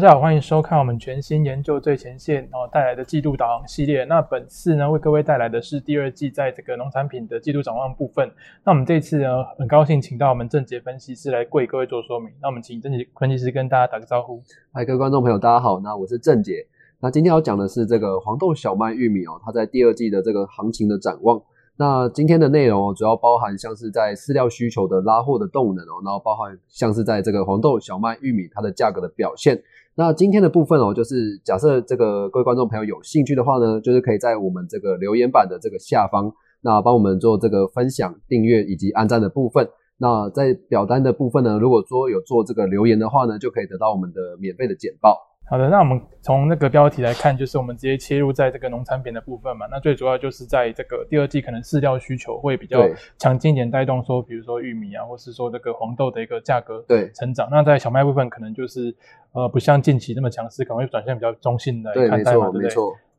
[0.00, 4.02] 大家好，欢迎收看我们全新研究最前线哦带来的季度导航系列。
[4.04, 8.26] 那本次呢，为各位带来的是第二季在这个农产品的季度展望部分。
[8.64, 12.32] 那我们这次呢，很高兴请到我们郑杰分析师来为各位做说明。
[12.40, 14.42] 那我们请郑杰分析师跟大家打个招呼。
[14.72, 15.78] 嗨，各位观众朋友，大家好。
[15.80, 16.66] 那我是郑杰。
[17.00, 21.42] 那今天要讲的是这个黄豆、小麦、玉米哦，它在第二季的这个行情的展望。
[21.76, 29.62] 那今天的内容，主要包含像是在饲料需求的拉货的动能哦，然后包含像是在这个黄豆、小麦、玉米它的价格的表现。
[30.00, 36.32] 那今天的部分哦，就是假设这个各位观众朋友有兴趣的话呢，就是可以在我们这个留言板的这个下方，
[36.62, 39.68] 那帮我们做这个分享、订阅以及按赞的部分。
[39.98, 45.18] 那在表单的部分呢，如果说有做这个留言的话呢，就可以得到我们的免费的简报。
[45.50, 49.66] 好的，那我们从那个标题来看，就是我们直接切入在这个农产品的部分嘛。
[49.68, 57.48] 那最主要就是在这个第二季，可能饲料需求会比较强劲一点，带动说，比如说玉米啊，或是说这个黄豆的一个价格对成长。
[57.50, 58.94] 那在小麦部分，可能就是
[59.32, 62.68] 呃，不像近期那么强势，可能会转向比较中性的看待嘛，对不对？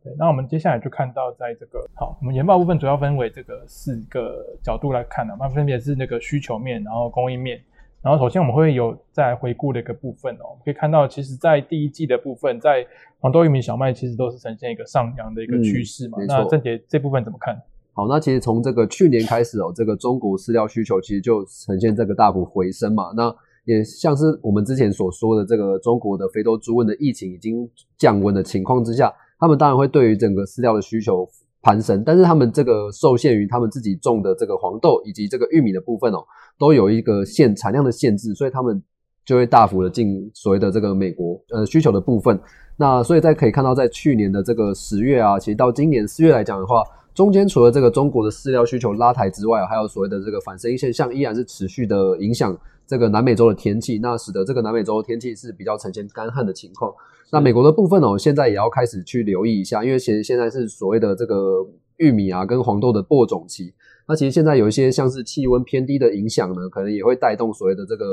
[0.02, 0.16] 对。
[0.18, 7.62] 那我们接下来就看到，在这个好，我们研报部分主要分为这个四个角度来看的，那分别是那个需求面，然后供应面。
[8.04, 12.86] 然后首先我们会有再回顾的一个部分哦，可以看到，其实，在第一季的部分，在
[13.20, 16.18] 黄豆、玉米、小麦，其实都是呈现一个上扬的一个趋势嘛。
[16.28, 17.56] 那郑杰这部分怎么看？
[17.94, 23.12] 好，那其实从这个去年开始哦，这个中国饲料需求其实就呈现这个大幅回升嘛。
[23.16, 23.32] 那
[23.66, 31.30] 也像是我们之前所说的，这个中国的非洲猪瘟的疫情已经降温的情况之下，他们当然会对于整个饲料的需求
[31.62, 36.20] 攀升，但是他们这个受限于他们自己种的这个黄豆以及这个玉米的部分哦。
[36.60, 38.80] 都有一个限产量的限制，所以他们
[39.26, 42.40] 就会大幅的进所谓的这个美国呃需求的部分。
[42.78, 46.84] 那所以在可以看到，在去年的这个十月啊，其实到今年四月来讲的话，
[47.16, 52.56] 中间除了这个中国的饲料需求拉抬之外，还有所谓的这个反生现象依然是持续的影响
[52.92, 56.94] 这个南美洲的天气，那使得这个南美洲的天气是比较呈现干旱的情况。
[57.32, 61.66] 那美国的部分哦，现在也要开始去留意一下，因为其实现在是所谓的这个
[61.96, 63.74] 玉米啊跟黄豆的播种期。
[64.10, 68.06] 那其实现在有一些像是气温偏低的影响呢，可能也会带动所谓的这个。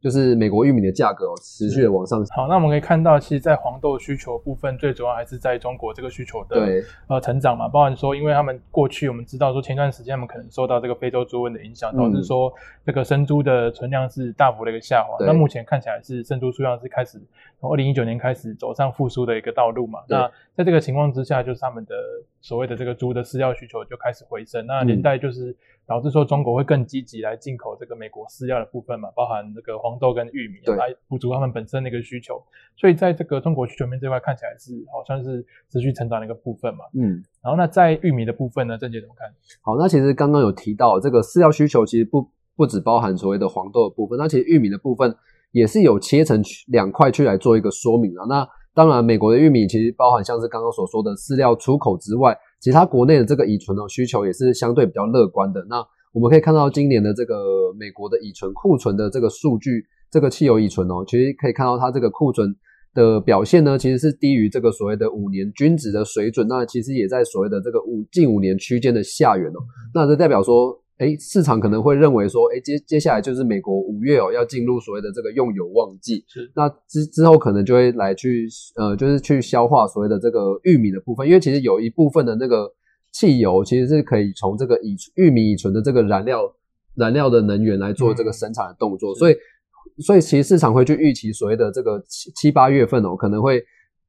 [0.00, 2.24] 就是美国玉米的价格持续的往上。
[2.34, 7.68] 好，那我们可以看到，其实，在黄豆需求部分，最主要还是在中国这个需求的呃成长嘛。
[7.68, 12.50] 包含说，因为他们过去我们知道说，前段时间他们可能受到这个非洲猪瘟的影响，导致说
[12.84, 15.22] 这个生猪的存量是大幅的一个下滑。
[15.26, 17.20] 那目前看起来是生猪数量是开始
[17.60, 20.00] 从二零一九年开始走上复苏的一个道路嘛。
[20.08, 21.94] 那在这个情况之下，就是他们的
[22.40, 24.64] 所谓的这个猪的饲料需求就开始回升。
[24.66, 25.54] 那连带就是
[25.90, 29.90] 导致说中国会更积极来进口这个美国饲料的部分嘛，包含这个黄。
[30.00, 32.42] 豆跟玉米来补足他们本身的一个需求，
[32.74, 36.86] 所以在这个中国需求面这块看起来是好像是持续成长的一个部分嘛。
[36.94, 39.28] 嗯，然后那在玉米的部分呢，郑姐怎么看？
[39.60, 42.26] 好，那其实刚刚有提到这个饲料需求，其实不
[42.56, 45.14] 不只包含所谓的黄豆的部分，那其实玉米的部分
[45.52, 48.24] 也是有切成两块去来做一个说明啊。
[48.26, 55.64] 那当然，美国的玉米其实包含像是刚刚所说的饲料出口之外，其实它国内的这个乙醇的需求也是相对比较乐观的。
[55.68, 55.82] 那
[56.12, 62.54] 我们可以看到今年的这个美国的乙醇库存的这个数据，这个汽油乙醇哦，其实可以看到它这个库存
[62.92, 69.60] 的表现呢，其实是低于这个所谓的五年均值的水准，那其实也在所谓的这个五近五年区间的下缘哦。
[69.94, 78.46] 那这代表说，哎，市场可能会认为说，哎，接接下来就是美国五月哦要进入所谓的这个用油旺季，是那之之后可能就会来去
[78.76, 82.72] 呃，就是去消化所谓的这个玉米的部分，因为其实有一部分的那个。
[83.12, 86.42] 汽油其实是可以从这个乙玉米乙醇的这个燃料
[86.94, 89.34] 燃料的能源来做这个生产的动作，所以
[89.98, 93.60] 所以其实市场会去预期所谓的这个七七八月份哦，可能会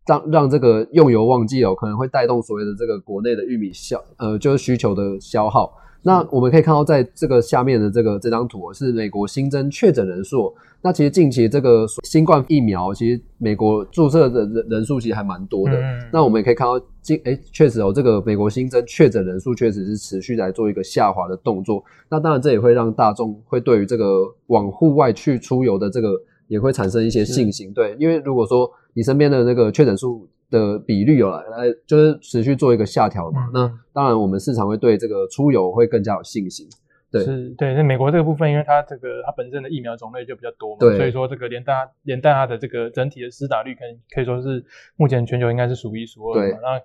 [0.05, 5.73] 让让这个用油旺季哦，可能会带动所谓的这个国内的玉米消呃就是需求的消耗。
[6.03, 10.53] 那我们可以看到，在这个下面的这个这张图是美国新增确诊人数。
[10.83, 15.79] 那其实近期这个新冠疫苗，其实美国注射的人人数其实还蛮多的。
[16.11, 21.83] 那我们也可以看到，近哎确实哦，这个美国新增确诊人数确实是持续在做一个下滑的动作。
[22.09, 27.71] 那当然，这也会让大众会对于这个往户外去出游的这个也会产生一些信心。
[27.71, 36.67] 对，因为如果说你身边的那个确诊数，的比率有来来就是持续做一个下调嘛，那当然我们市场会对这个出游会更加有信心。
[37.09, 44.63] 对，是，对，那美国这个部分，因为它这个它本身的疫苗种类就比较多嘛，所以说这个连带连带它的这个整体的施打率，可以可以说是
[44.95, 46.59] 目前全球应该是数一数二的。
[46.61, 46.81] 那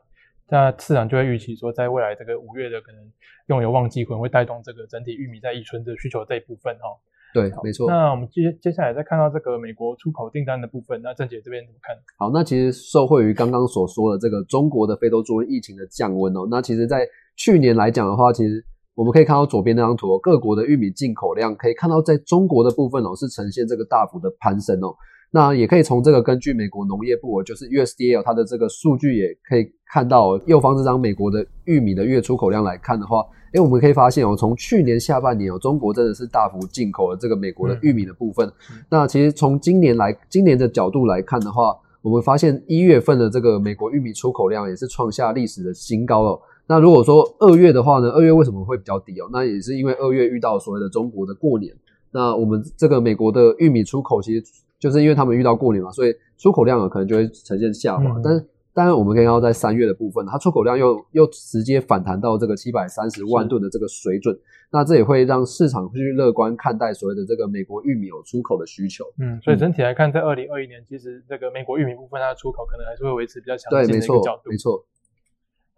[0.49, 3.01] 那市场就会预期说，在未来这个五月的可能
[3.47, 6.89] 用油旺季可能会带动这个整体玉米在乙醇的需求这一部分哈。
[7.37, 7.87] 对，没错。
[7.87, 11.95] 那我们接接下来再看到这个美国出口订单的部分，那郑姐这边怎么看？
[12.17, 17.07] 好，那其实受惠于刚刚所说的这个中国的非洲猪瘟疫情的降温哦，那其实在
[17.37, 24.97] 去年来讲的话，其实我们可以看到左边那张图，各国的玉米进口量可以看到，在中国的部分哦是呈现这个大幅的攀升哦。
[25.31, 38.51] 那也可以从这个根据美国农业部，就是 USDA 它的这个数据也可以看到，右方这张美国的玉米的月出口量来看的话，诶，我们可以发现哦，从去年下半年哦，中国真的是大幅进口了这个美国的玉米的部分。
[38.89, 46.41] 那其实从今年来，今年的角度来看的话，我们发现一月份的这个美国玉米出口量也是创下历史的新高了。
[46.69, 49.29] 那如果说二月的话呢，二月为什么会比较低哦？
[49.33, 51.75] 那也是因为二月遇到所谓的中国的过年。
[52.11, 54.43] 那我们这个美国的玉米出口，其实
[54.87, 58.05] 就是因为他们遇到过年嘛，所以出口量啊可能就会呈现下滑。
[58.23, 64.39] 但是当然我们可以看到，在三月的部分，它出口量又又直接反弹到这个七百三十万吨的这个水准。
[64.71, 69.05] 那这也会让市场去乐观看待所谓的这个美国玉米有出口的需求。
[69.19, 74.51] 嗯，所以整体来看，在二零二一年，其实这个美国玉米部分它的出口可能还是会维持比较强劲的一个角度。
[74.51, 74.85] 没错。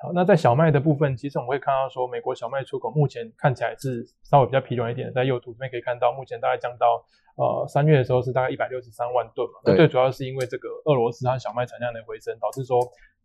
[0.00, 5.12] 好，那在小麦的部分，其实我们会看到说，美国小麦出口目前看起来是稍微比较疲软一点。
[5.12, 7.05] 在右图这边可以看到，目前大概降到
[7.35, 9.59] 呃三月的时候是大概一百六十三万吨嘛。
[9.65, 12.79] 那最主要是因为这个俄罗斯它小麦产量的回升，导致说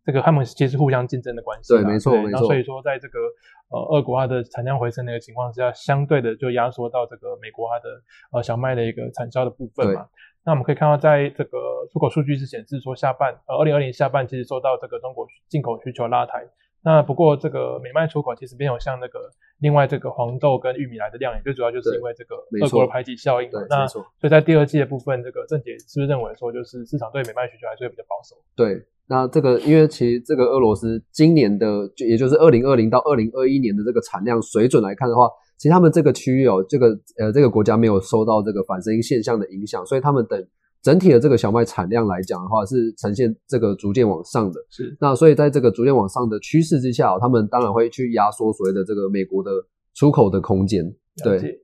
[0.04, 1.74] 这个他们其实互相竞争的关系。
[1.74, 2.40] 对，没错，没错。
[2.40, 3.20] 所以说，在这个
[3.68, 7.88] 呃俄国它的产量回升的一个情况之下，相对的就压缩到这个美国它的
[8.32, 10.08] 呃小麦的一个产销的部分嘛。
[10.44, 16.44] 那我们可以看到，在这个出口数据是显示说，下半呃二零二零下半其实受到这个中国进口需求拉抬。
[16.84, 19.18] 那不过这个美麦出口其实没有像那个
[19.60, 23.48] 另外这个黄豆跟玉米来的亮眼，最主要就是因为这个俄国的排挤效应。
[23.70, 28.36] 那所以在第二季的部分，这个郑姐是不是认为说，就是市场对美麦需求还是会比较保守？
[28.54, 35.26] 对，那这个因为其实这个俄罗斯今年的，就也就是二零二零到二零二一年的这个产量水准来看的话，
[35.56, 36.88] 其实他们这个区域哦，这个
[37.18, 40.46] 呃这个国家没有受到这个反声音现象的影响，所以他们等。
[40.84, 44.60] 整体的这个小麦产量来讲的话，是呈现这个逐渐往上的。
[44.68, 49.50] 是，那所以在这个逐渐往上的趋势之下，他们当然会去压缩所谓的这个美国的
[49.94, 50.84] 出口的空间。
[51.24, 51.58] 对。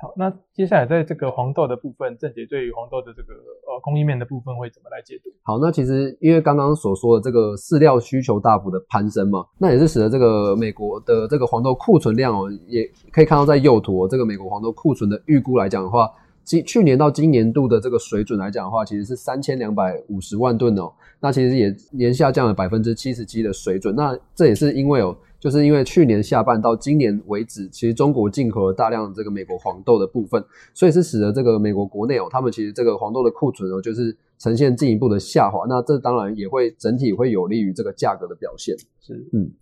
[0.00, 5.30] 好，那接下来在这个黄豆的部分，郑姐对于黄豆的这个呃供应面的部分会怎么来解读？
[5.42, 16.10] 好，那其实因为刚刚所说的这个饲料需求大幅的攀升嘛，那也是使得这个美国的这个黄豆库存量哦，也可以看到在右图这个美国黄豆库存的预估来讲的话。
[16.48, 20.90] 今去年到今年度的这个水准来讲的话，其实是三千两百五十万吨哦，
[21.20, 23.94] 那其实也年下降了百分之七十七的水准。
[23.94, 30.42] 那这也是因为哦，就是因为去年下半到今年为止，其实中国进口了大量这个美国黄豆的部分，
[30.72, 35.66] 所以是使得这个美国国内哦，他们其实这个黄豆的库存哦，就是呈现进一步的下滑。
[35.68, 38.74] 那这当然也会整体会有利于这个价格的表现。
[39.02, 39.52] 是，嗯。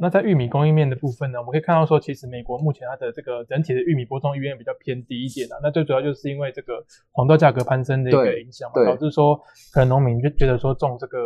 [0.00, 5.56] 那在玉米供应面的部分呢，我们可以看到说，其实美国目前它的这个整体的玉米播种意愿比较偏低一点啊。
[5.62, 9.38] 那最主要就是因为这个黄豆价格攀升的一个影响嘛，导致说
[9.72, 11.18] 可能农民就觉得说种这个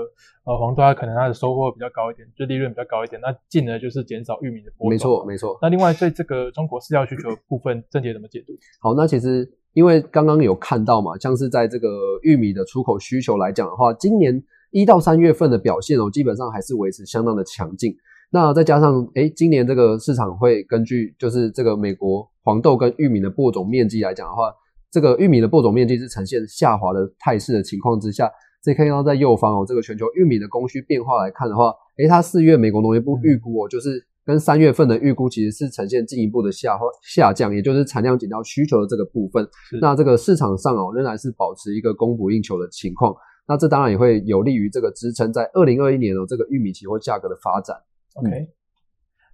[0.45, 4.91] 呃黄豆，它可能它的收获比较高一点，就利润比较高一点，那进而就是减少玉米的播种。
[4.91, 5.59] 没错，没错。
[5.62, 8.53] 那另外对这个中国饲料需求部分，郑姐怎么解读？
[8.81, 11.89] 好，那其实因为刚刚有看到嘛，像是在这个
[12.23, 17.97] 玉米的出口需求来讲的话，今年一到三月份的表现哦，基本上还是维持相当的强劲。
[18.37, 24.52] 那再加上，哎，今年这个市场会根据就是这个美国黄豆跟玉米的播种面积来讲的话，
[24.90, 28.31] 这个玉米的播种面积是呈现下滑的态势的情况之下，
[28.62, 39.49] 可以看到在右方哦，这个全球玉米的供需变化来看的话，哎，它四月美国农业部预估哦，就是跟三月份的预估其实是呈现进一步的下滑下降，也就是产量减掉需求的这个部分。
[39.81, 43.16] 那这个市场上哦，仍然是保持一个供不应求的情况。
[43.49, 47.75] 那这当然也会有利于这个支撑在二零二一年哦这个玉米期货价格的发展。
[48.16, 48.49] OK，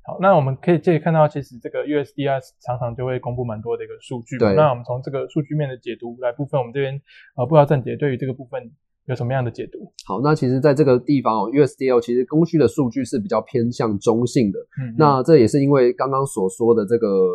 [0.04, 4.36] 好，那我们可以这里看到，其实这个 USDR 常常就会公布蛮多的一个数据。
[4.36, 7.00] 对，那我们从这个数据面的解读来部分，我们这边
[7.36, 8.60] 呃，不知道郑杰对于这个部分
[9.06, 9.92] 有什么样的解读？
[10.04, 14.58] 好，那其实在这个地方哦，USDL 其实供需的数据是比较偏向中性的。
[14.82, 17.28] 嗯，那这也是因为刚刚所说的这个，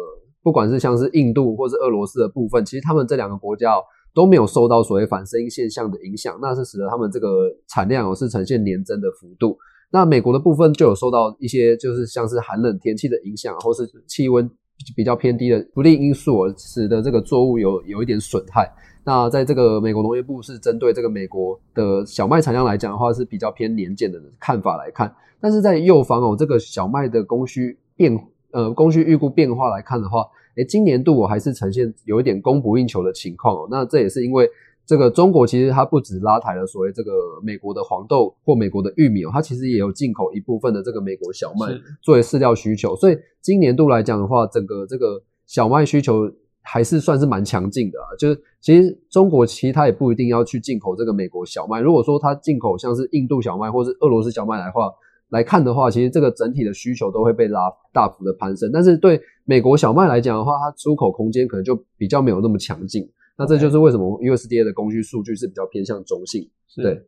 [0.44, 3.82] 不管是像是印度或是俄罗斯的部分，其实他们这两个国家哦
[4.14, 9.58] 都没有受到所谓反声音现象的影响，那是使得他们这个产量哦是呈现年增的幅度。
[9.90, 14.50] 那美国的部分就有受到一些，就是像是寒冷天气的影响，或是气温
[14.96, 18.70] 比较偏低的不利因素，使得这个作物有有一点损害。
[19.06, 25.16] 那在这个美国农业部是针对这个美国的小麦产量来讲的话，是比较偏年减的看法来看。
[25.40, 28.20] 但是在右方哦，这个小麦的供需变
[28.52, 30.26] 呃供需预估变化来看的话，
[30.58, 33.68] 诶，今年度我还是呈现有一点供不应求的情况哦。
[33.72, 34.50] 那这也是因为。
[34.88, 37.12] 这个中国其实它不止拉抬了所谓这个
[37.44, 41.68] 美国的黄豆或美国的玉米哦，它其实也有进口一部分的这个美国小麦
[42.02, 48.08] 作为饲料需求，所以今年度来讲的话，整个这个小麦需求还是算是蛮强劲的啊。
[48.18, 54.90] 就是其实中国其实它也不一定要去进口这个美国小麦，如果说它进口像是印度小麦或是俄罗斯小麦来话
[55.32, 58.72] 来看的话，其实这个整体的需求都会被拉大幅的攀升。
[58.72, 63.06] 但是对美国小麦来讲的话，它出口空间可能就比较没有那么强劲。
[63.38, 66.50] 那这就是为什么 USDA 的供需数据是比较偏向中性。
[66.76, 67.00] 对。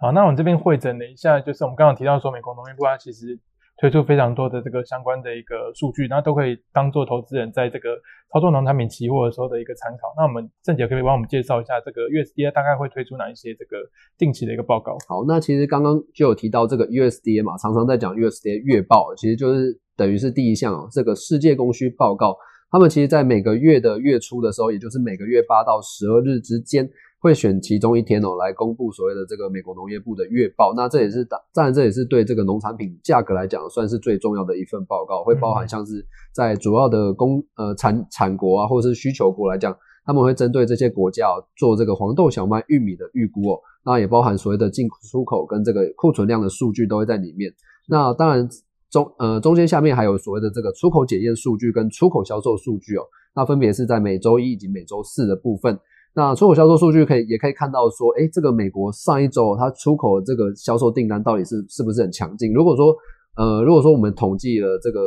[0.00, 3.36] 好，那我们这边会诊了一下，就是我们刚刚提到说，美国农业部它其实
[3.80, 7.96] 推出非常多的这个相关的一个数据，那都可以当做投资人在这个
[8.32, 10.14] 操作农产品期货的时候的一个参考。
[10.16, 13.76] 那我们郑姐可以帮我们介绍一下，这个 USDA 大概会推出哪一些这个
[14.16, 14.96] 定期的一个报告？
[15.08, 22.36] 好，那其实刚刚就有提到这个 USDA 嘛，常常在讲 USDA 月报，其实就是等于是第一项这个世界供需报告。
[22.70, 26.88] 他们其实在每个月的月初的时候，也就是每个月八到十二日之间。
[27.20, 47.52] 会选其中一天哦来公布所谓的这个美国农业部的月报，那这也是当然这也是对这个农产品价格来讲算是最重要的一份报告，会包含像是在主要的供呃产产国啊或者是需求国来讲，他们会针对这些国家做这个黄豆、小麦、玉米的预估哦，那也包含所谓的进出口跟这个库存量的数据都会在里面。
[47.88, 48.48] 那当然
[48.90, 53.02] 中呃中间下面还有所谓的这个出口检验数据跟出口销售数据哦，
[53.34, 55.78] 那分别是在每周一以及每周四的部分。
[56.14, 62.52] 那出口销售数据可以也可以看到说，哎，这个美国上一周它出口这个销售订单到底是是不是很强劲？
[62.52, 62.96] 如果说，
[63.36, 65.00] 呃，如果说我们统计了这个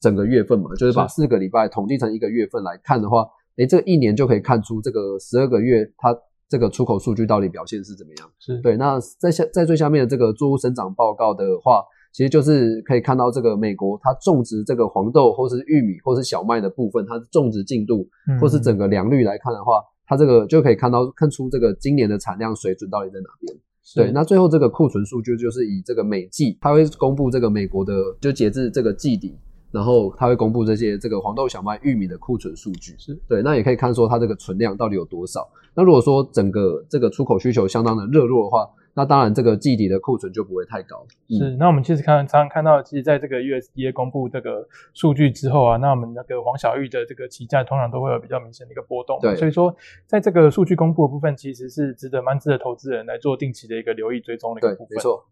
[0.00, 3.26] 整个月份嘛，就是把四个礼拜统计成一个月份来看的话，
[3.56, 6.16] 哎，这一年就可以看出这个十二个月它
[6.48, 8.30] 这个出口数据到底表现是怎么样？
[8.38, 8.76] 是对。
[8.76, 11.82] 那在下在最下面的这个作物生长报告的话，
[12.14, 18.08] 其实就是可以看到这个美国它种植这个黄豆或是玉米或是小麦的部分，它的种植进度
[18.40, 19.82] 或是整个良率来看的话。
[20.06, 23.56] 它这个就可以看到看出这个今年的产量水准到底在哪边。
[23.96, 29.34] 对，那最后这个库存数据就是以这个每季，它会公布这个美国的就截至这个季底，
[29.72, 32.94] 然后它会公布这些这个黄豆、小麦、玉米的库存数据。
[32.98, 35.40] 是对，那也可以看说它这个存量到底有多少。
[35.74, 41.04] 那如果说整个这个出口需求相当的热络的话，那当然，这个季底的库存就不会太高。
[41.28, 49.18] 是，那我们其实看常常看到，其实在这个 USDA 公布这个数据之后啊，那我们那个黄小玉的这个期价通常都会有比较明显的一个波动。
[49.20, 49.74] 对，所以说
[50.06, 54.96] 在这个数据公布的部分，其实是值得蛮值得投资人来做定期的一个留意追踪的一个部分。
[54.96, 55.26] 没错。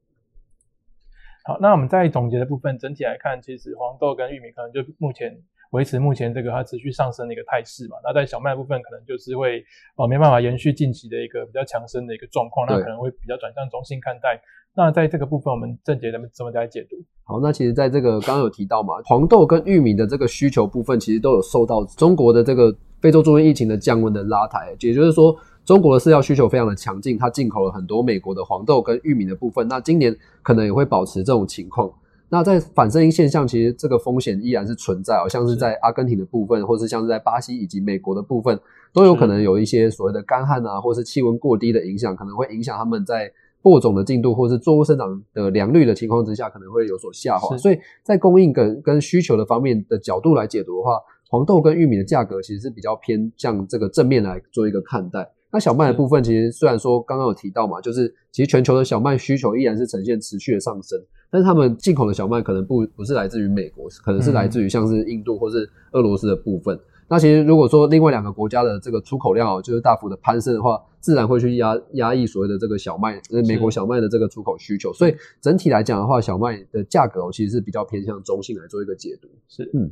[1.44, 5.40] 好，那我们在总结的部分，整体来看，其实黄豆跟玉米可能就目前。
[5.72, 9.62] 维持目前这个它持续上升的一个态势嘛，那在小麦部分可能就是会
[9.96, 14.40] 哦没办法延续近期的一个比较强升的一个状况，那可能会比较转向中性看待。
[14.74, 16.96] 那在这个部分，我们郑杰怎么怎么来解读？
[17.24, 31.90] 好，那其实在这个刚刚有提到嘛，黄豆跟玉米的这个需求部分，其实都有受到中国的这个非洲猪瘟疫情的降温的拉抬，也就是说中国的饲料需求非常的强劲，它进口了很多美国的黄豆跟玉米的部分，那今年可能也会保持这种情况。
[32.32, 38.58] 那在反声音现象，其实这个风险依然是存在，好像是在阿根廷的部分，或是像是在巴西以及美国的部分，
[38.90, 47.54] 都有可能有一些所谓的干旱啊，或是气温过低的影响，可能会影响他们在播种的进度，或是作物生长的良率的情况之下，可能会有所下滑。
[47.58, 50.98] 所以在供应跟跟需求的方面的角度来解读的话，
[51.28, 55.28] 黄豆跟玉米的价格其实是比较偏向这个正面来做一个看待。
[55.52, 60.98] 那小麦的部分，其实虽然说刚刚有提到嘛，就是其实全球的小麦需求依然是呈现持续的上升。
[61.30, 66.78] 但是他们进口的小麦可能不不是来自于美国，可能是来自于像是印度或是俄罗斯的部分。
[67.08, 74.92] 那其实如果说另外两个国家的这个出口量就是大幅的攀升的话，自然会去压压抑所谓的这个小麦，美国小麦的这个出口需求。
[74.92, 79.28] 所以整体来讲的话，小麦的价格其实是比较偏向中性来做一个解读。
[79.48, 79.90] 是，嗯，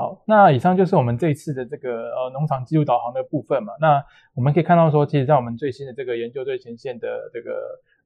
[0.00, 3.74] 好，那以上就是我们这一次的这个呃农场记录导航的部分嘛。
[3.78, 4.02] 那
[4.34, 7.52] 我们可以看到说，其实在我们最新的这个研究最前线的这个。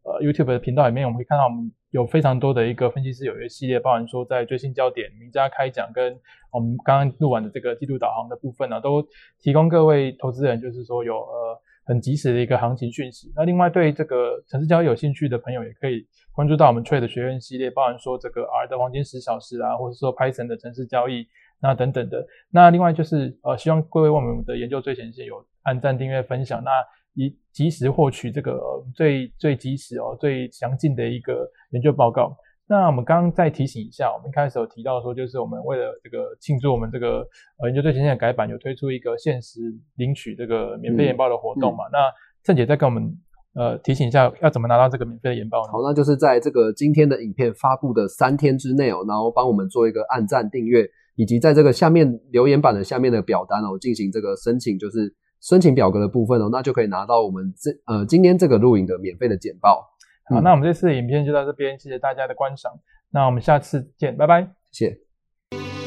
[0.07, 6.15] 呃，YouTube 的频道里面，我们可以看到我们有非常多的一个分析师有一个系列，包含说在最新焦点、名家开讲跟
[6.53, 9.03] 我们刚刚录完的这个记录导航的部分呢，都
[9.41, 13.33] 提供各位投资人，就是说有呃很及时的一个行情讯息。
[13.35, 21.27] 那另外对这个城市交易有兴趣的朋友，也可以关注到我们 Trade 学院系列，包含说这个 R 的黄金十小时啊，或者说 Python 的城市交易
[21.61, 22.27] 那等等的。
[22.51, 26.63] 那另外就是呃，希望各位为我们的研究最前线有按赞、订阅、分享。
[26.63, 26.71] 那
[27.15, 28.61] 以及时获取这个
[28.95, 32.37] 最最及时哦最详尽的一个研究报告。
[32.67, 37.19] 那我们刚刚再提醒一下，我们一开始有提到说，就是我们为了这个庆祝我们这个
[37.59, 39.61] 呃研究最前线的改版，有推出一个限时
[39.97, 41.85] 领取这个免费研报的活动嘛？
[41.93, 42.11] 那
[42.43, 43.17] 郑姐再跟我们
[43.55, 45.73] 呃提醒一下，要怎么拿到这个免费的研报呢？
[45.73, 55.15] 好，那就是在这个今天的影片发布的三天之内哦，然后帮我们做一个按赞订阅，以及在这个下面留言板的下面的表单哦进行这个申请，就是。
[55.47, 59.87] 申请表格的部分哦，那就可以拿到我们这呃今天这个录影的免费的简报。
[60.25, 62.73] 好，那我们这次的影片就到这边，谢谢大家的观赏。
[63.11, 65.84] 那我们下次见，拜拜，谢谢。